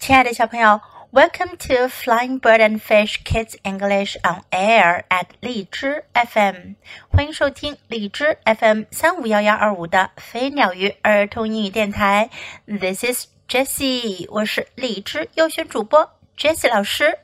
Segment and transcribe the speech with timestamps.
[0.00, 0.80] 亲爱的小朋友，
[1.10, 6.76] Welcome to Flying Bird and Fish Kids English on Air at 荔枝 FM，
[7.10, 12.30] 欢迎收听荔枝 FM 三五幺幺二五的飞鸟鱼儿童英语电台。
[12.66, 17.18] This is Jessie，我是荔枝优选主播 Jessie 老师。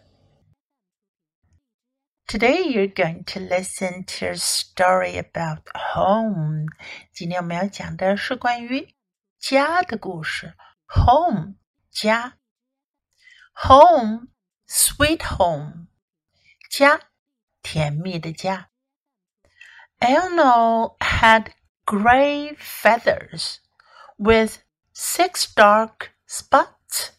[2.26, 5.62] Today you're going to listen to a story about
[5.94, 6.66] home。
[7.12, 8.88] 今天我们要讲的是关于
[9.38, 10.54] 家的故事。
[10.88, 11.54] Home，
[11.92, 12.38] 家。
[13.64, 14.28] Home,
[14.66, 15.86] sweet home，
[16.70, 17.00] 家，
[17.62, 18.70] 甜蜜的家。
[20.00, 21.52] Elno had
[21.84, 23.58] gray feathers
[24.16, 24.58] with
[24.94, 27.10] six dark spots。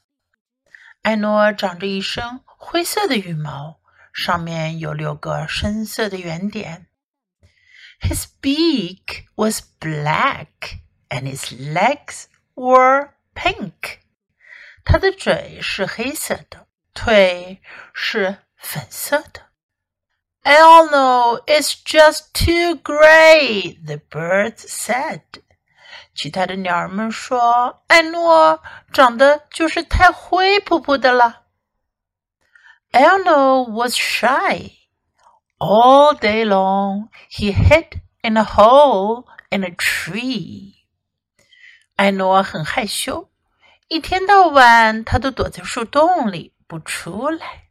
[1.02, 3.80] 艾诺长着一身灰色的羽毛，
[4.14, 6.88] 上面有六个深色的圆点。
[8.02, 14.00] His beak was black and his legs were pink.
[14.88, 17.62] 它的嘴是黑色的，腿
[17.94, 19.42] 是粉色的。
[20.44, 25.22] Elno is just too gray, the birds said.
[26.14, 28.62] 其他的鸟儿们说：“艾诺
[28.92, 31.44] 长得就是太灰扑扑的了。”
[32.92, 34.72] Elno was shy.
[35.58, 40.74] All day long, he hid in a hole in a tree.
[41.96, 43.27] 艾诺很害羞。
[43.88, 47.64] 一天到晚，他都躲在树洞里不出来。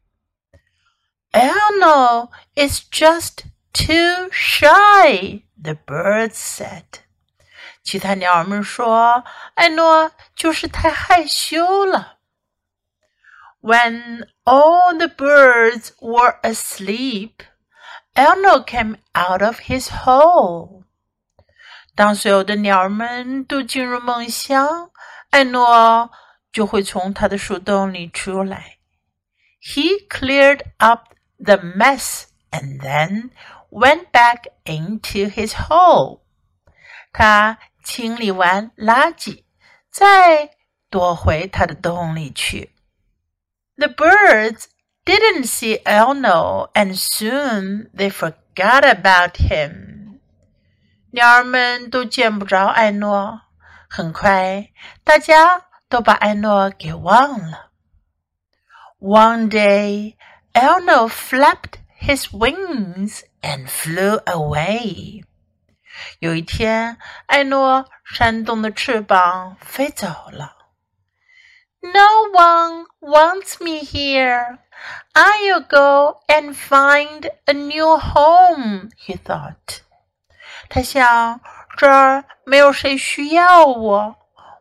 [1.33, 6.85] Elno is just too shy, the birds said.
[7.83, 12.19] 其他鸟儿们说，艾诺就是太害羞了。
[13.61, 17.33] When all the birds were asleep,
[18.15, 20.83] Elno came out of his hole.
[21.95, 24.91] 当所有的鸟儿们都进入梦乡。
[25.31, 26.11] 艾诺
[26.53, 28.79] 就会从他的树洞里出来。
[29.61, 33.31] He cleared up the mess and then
[33.71, 36.21] went back into his hole.
[37.13, 39.45] 他清理完垃圾，
[39.91, 40.51] 再
[40.91, 42.75] 躲回他的洞里去。
[43.77, 44.67] The birds
[45.05, 50.21] didn't see Elno, and soon they forgot about him.
[51.13, 53.41] 鸟儿们都见不着艾诺。
[53.89, 54.71] 很快，
[55.05, 57.71] 大家都把艾诺给忘了。
[58.99, 60.17] One day,
[60.53, 65.25] Elno flapped his wings and flew away.
[66.21, 70.57] 有一天，艾诺扇动的翅膀飞走了。
[71.81, 74.59] No one wants me here.
[75.13, 79.81] I'll go and find a new home, he thought.
[80.69, 81.41] 他想。
[81.78, 84.16] 这儿没有谁需要我，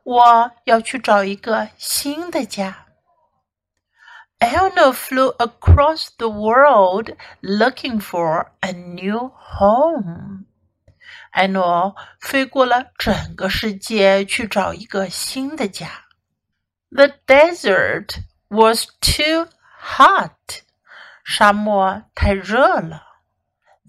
[0.05, 2.87] 我要去找一个新的家。
[4.39, 10.45] Elno flew across the world looking for a new home.
[11.31, 15.89] 艾诺飞过了整个世界去找一个新的家。
[16.91, 18.19] The desert
[18.49, 19.49] was too
[19.81, 20.61] hot.
[21.25, 23.05] 沙漠太热了。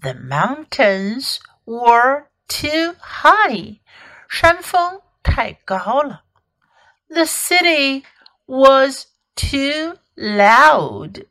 [0.00, 1.36] The mountains
[1.66, 3.79] were too high，
[4.29, 6.23] 山峰太高了。
[7.07, 8.03] The city
[8.45, 9.05] was
[9.35, 11.27] too loud，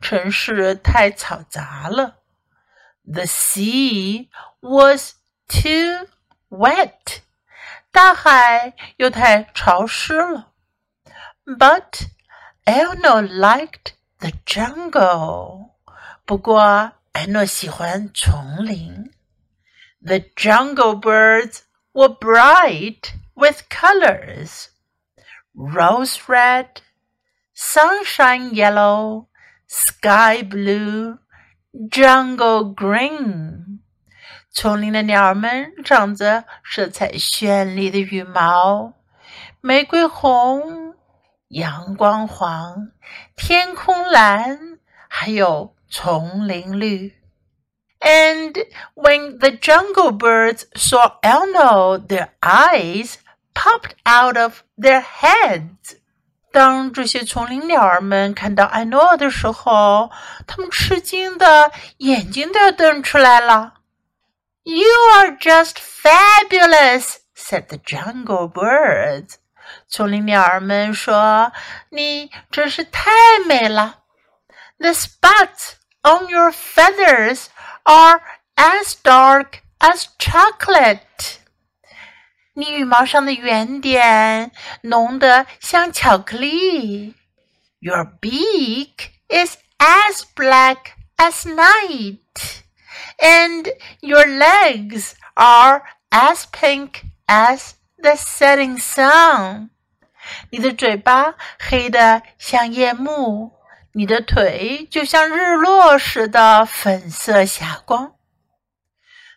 [0.00, 2.18] 城市太嘈杂了。
[3.04, 4.28] The sea
[4.60, 5.14] was
[5.48, 6.08] too
[6.50, 7.22] wet，
[7.90, 10.52] 大海又太潮湿了。
[11.44, 12.06] But
[12.64, 15.70] Elno liked the jungle，
[16.24, 19.12] 不过艾诺喜欢丛林。
[20.06, 24.70] the jungle birds were bright with colors
[25.54, 26.80] rose red,
[27.52, 29.28] sunshine yellow,
[29.66, 31.18] sky blue,
[31.90, 33.80] jungle green.
[34.54, 38.94] 丛林的鸟儿们长着色彩绚丽的羽毛，
[39.60, 40.94] 玫瑰红、
[41.48, 42.92] 阳光黄、
[43.34, 44.78] 天空蓝，
[45.08, 47.14] 还有丛林绿。
[48.07, 48.65] and
[48.95, 53.17] when the jungle birds saw Elno, their eyes
[53.53, 55.97] popped out of their heads.
[56.53, 60.09] 当这些丛林鸟儿们看到艾诺的时候，
[60.47, 63.73] 它们吃惊的眼睛都要瞪出来了。
[64.63, 69.35] You are just fabulous," said the jungle birds.
[69.89, 71.51] 丛林鸟儿们说
[71.91, 73.11] ：“你真是太
[73.45, 73.99] 美了。
[74.79, 77.47] ”The spots on your feathers
[77.86, 78.20] are
[78.56, 81.38] as dark as chocolate。
[82.54, 87.14] 你羽毛上的圆点浓得像巧克力。
[87.80, 92.62] Your beak is as black as night,
[93.18, 93.66] and
[94.00, 99.70] your legs are as pink as the setting sun.
[100.50, 103.52] 你的嘴巴黑的像夜幕，
[103.97, 108.13] 你的腿就像日落时的粉色霞光。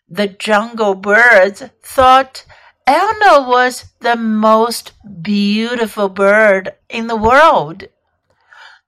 [0.06, 2.42] The jungle birds thought
[2.84, 4.92] Elno was the most
[5.22, 7.88] beautiful bird in the world.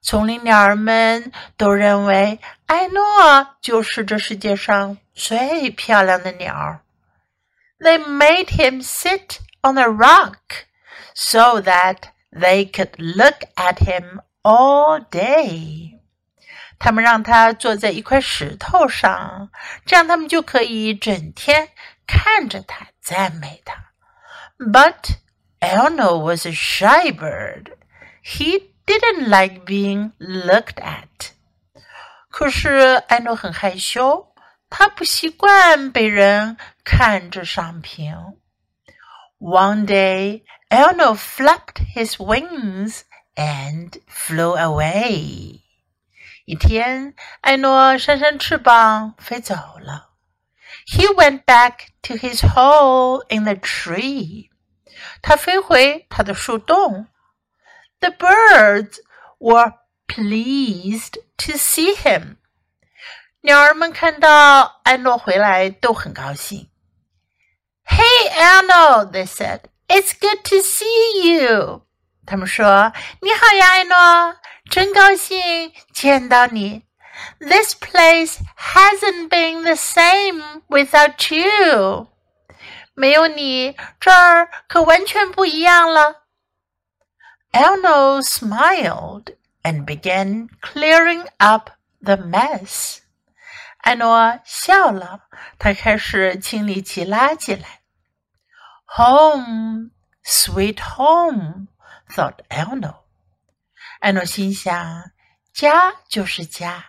[0.02, 6.82] 丛林鸟儿们都认为埃诺就是这世界上最漂亮的鸟。
[7.78, 10.66] They made him sit on a rock
[11.14, 15.99] so that they could look at him all day.
[16.79, 19.49] 他们让他坐在一块石头上，
[19.85, 21.69] 这样他们就可以整天
[22.05, 23.91] 看着他，赞美他。
[24.59, 25.17] But
[25.59, 27.73] Elno was a shy bird.
[28.23, 31.31] He didn't like being looked at.
[32.29, 34.35] 可是艾诺很害羞，
[34.69, 38.37] 他不习惯被人看着上屏。
[39.39, 43.01] One day, Elno flapped his wings
[43.34, 45.60] and flew away。
[46.44, 50.10] 一天，艾诺扇扇翅膀飞走了。
[50.86, 54.50] He went back to his hole in the tree。
[55.22, 57.06] 他飞回他的树洞。
[58.00, 58.96] The birds
[59.38, 59.74] were
[60.08, 62.36] pleased to see him。
[63.42, 66.68] 鸟儿们看到艾诺回来都很高兴。
[67.84, 71.82] Hey, Elno, they said, it's good to see you.
[72.25, 74.35] 他们说：“你好呀，艾诺，
[74.69, 76.83] 真高兴见到你。
[77.39, 82.07] This place hasn't been the same without you.
[82.93, 86.23] 没有你，这儿可完全不一样了。”
[87.53, 92.99] Elno smiled and began clearing up the mess.
[93.77, 95.21] 艾诺笑了，
[95.57, 97.81] 他开始清理起垃圾来。
[98.97, 99.91] Home,
[100.25, 101.67] sweet home,
[102.11, 103.03] thought Elno.
[103.99, 105.11] 艾诺心想：
[105.53, 106.85] 家就是家，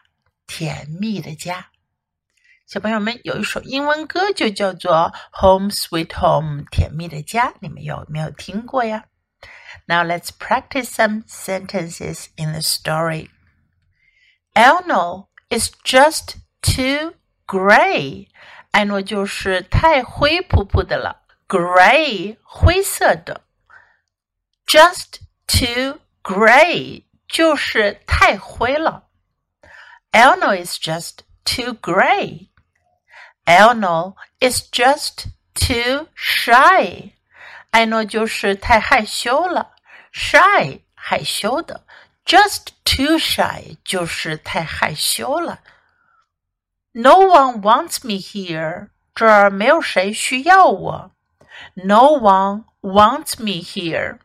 [0.46, 1.70] 甜蜜的家。
[2.66, 4.92] 小朋友们有一首英文歌就叫做《
[5.40, 9.06] Home Sweet Home》，甜蜜的家，你们有没有听过呀？
[9.86, 13.30] now let's practice some sentences in the story.
[14.52, 17.14] Elno is just too
[17.46, 18.28] gray.
[18.72, 23.46] 艾诺就是太灰扑扑的了，gray 灰色的。
[24.72, 29.08] Just too gray 就是太灰了。
[30.12, 32.48] Elno is just too gray.
[33.44, 37.12] Elno is just too shy.
[37.70, 39.74] 艾诺就是太害羞了。
[40.12, 41.84] shy 害羞的，
[42.24, 45.60] just too shy 就是太害羞了。
[46.92, 51.12] No one wants me here，这儿没有谁需要我。
[51.74, 54.18] No one wants me here.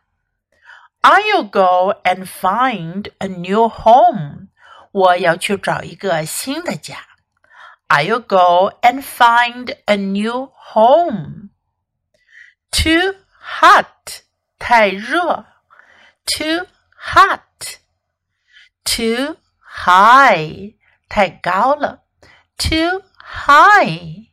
[1.02, 4.48] I'll go and find a new home.
[4.92, 6.98] 我要去找一个新的家。
[7.88, 11.50] I'll go and find a new home.
[12.70, 14.22] Too hot，
[14.58, 15.46] 太热。
[16.26, 16.66] too
[17.12, 17.78] hot,
[18.84, 19.36] too
[19.84, 20.74] high,
[21.08, 22.02] 太高了，
[22.56, 24.28] too high,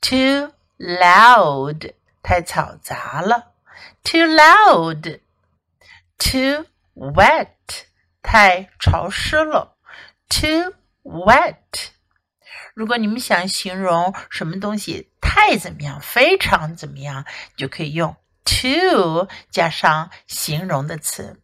[0.00, 3.52] too loud, 太嘈杂了，
[4.02, 5.20] too loud,
[6.17, 6.65] Too
[6.95, 7.47] wet,
[8.21, 9.77] 太潮湿了
[10.29, 11.55] ，too wet。
[12.73, 21.39] 如果你们想形容什么东西太怎么样，非常怎么样，就可以用 too 加上形容的词。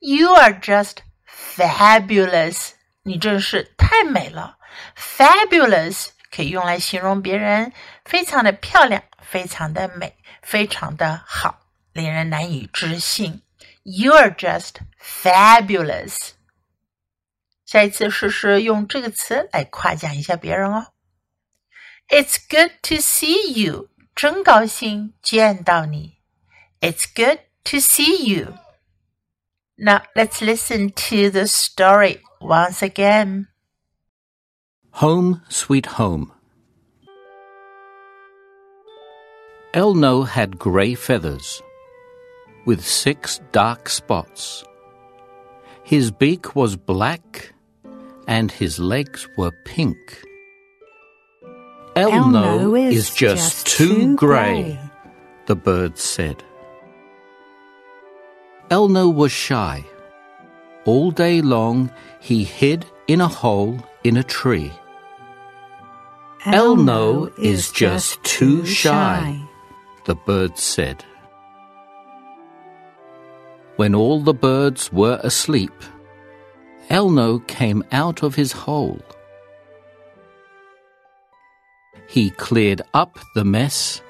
[0.00, 4.58] You are just fabulous，你真是太美了。
[4.96, 7.72] Fabulous 可以用来形容别人
[8.04, 11.60] 非常的漂亮、非常的美、非常的好，
[11.93, 13.41] 令人难以置信。
[13.83, 16.31] You are just fabulous。
[17.65, 20.87] 下一次试试用这个词来夸奖一下别人哦。
[22.09, 23.89] It's good to see you.
[24.15, 26.17] 真高兴见到你。
[26.79, 28.57] It's good to see you.
[29.77, 33.47] Now let's listen to the story once again.
[34.93, 36.31] Home, Sweet Home.
[39.73, 41.61] Elno had grey feathers
[42.64, 44.64] with six dark spots.
[45.84, 47.52] His beak was black
[48.26, 50.22] and his legs were pink.
[51.96, 54.78] Elno, is, is just, just, too grey,
[55.46, 56.42] the bird said.
[58.70, 59.84] Elno was shy.
[60.84, 61.90] all day long
[62.20, 64.72] he hid in a hole in a tree.
[66.44, 69.40] Elno is just too shy,
[70.06, 71.04] the birds said.
[73.76, 75.72] When all the birds were asleep,
[76.90, 79.00] Elno came out of his hole.
[82.06, 84.02] He cleared up the mess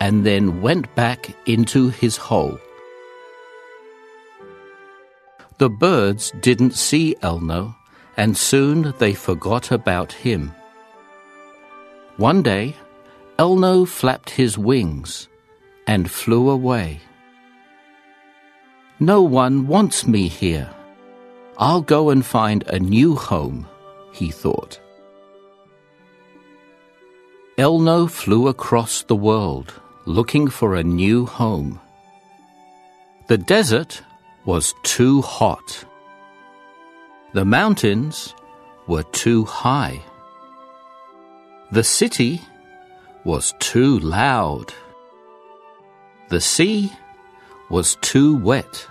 [0.00, 2.58] and then went back into his hole.
[5.58, 7.74] The birds didn't see Elno,
[8.16, 10.52] and soon they forgot about him.
[12.16, 12.76] One day,
[13.38, 15.28] Elno flapped his wings
[15.86, 17.00] and flew away.
[19.00, 20.68] No one wants me here.
[21.56, 23.68] I'll go and find a new home,
[24.12, 24.80] he thought.
[27.56, 29.72] Elno flew across the world
[30.04, 31.80] looking for a new home.
[33.28, 34.02] The desert
[34.44, 35.84] was too hot.
[37.34, 38.34] The mountains
[38.86, 40.02] were too high.
[41.70, 42.40] The city
[43.24, 44.72] was too loud.
[46.30, 46.90] The sea
[47.70, 48.86] was too wet.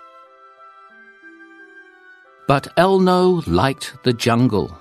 [2.47, 4.77] But Elno liked the jungle.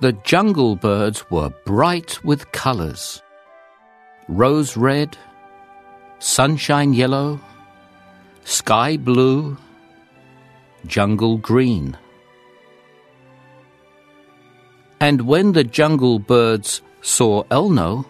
[0.00, 3.22] The jungle birds were bright with colors
[4.28, 5.16] rose red,
[6.18, 7.40] sunshine yellow,
[8.44, 9.56] sky blue,
[10.86, 11.96] jungle green.
[15.00, 18.04] And when the jungle birds saw Elno,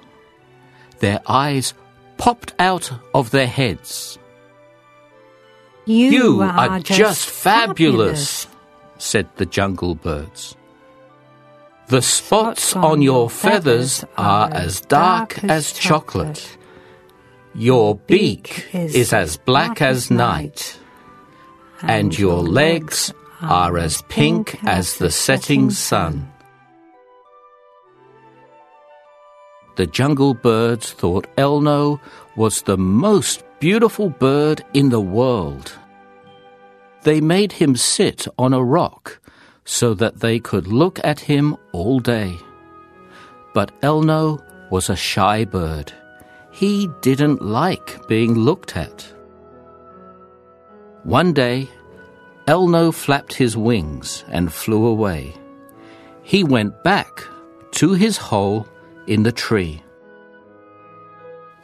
[0.99, 1.75] their eyes
[2.19, 4.19] popped out of their heads.
[5.87, 8.47] You, You are, are just fabulous,
[8.99, 10.55] said the jungle birds.
[11.87, 16.59] The spots on your feathers are as dark as chocolate.
[17.55, 20.79] Your beak is as black as night,
[21.81, 23.11] and your legs
[23.41, 26.31] are as pink as the setting sun.
[29.79, 32.01] The jungle birds thought Elno
[32.35, 35.73] was the most beautiful bird in the world.
[37.05, 39.21] They made him sit on a rock
[39.65, 42.37] so that they could look at him all day.
[43.55, 45.93] But Elno was a shy bird.
[46.51, 49.07] He didn't like being looked at.
[51.05, 51.69] One day,
[52.49, 55.37] Elno flapped his wings and flew away.
[56.25, 57.23] He went back
[57.79, 58.67] to his hole
[59.09, 59.83] in the tree.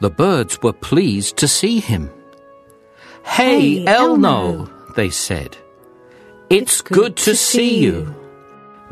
[0.01, 2.09] The birds were pleased to see him.
[3.23, 5.57] Hey, Hey, Elno, Elno, they said.
[6.49, 8.13] It's good to see you.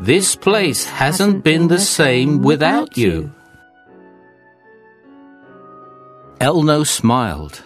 [0.00, 3.32] This place hasn't been the same without you.
[6.40, 7.62] Elno smiled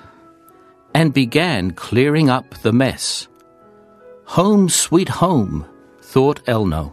[0.94, 3.28] and began clearing up the mess.
[4.36, 5.64] Home, sweet home,
[6.02, 6.92] thought Elno.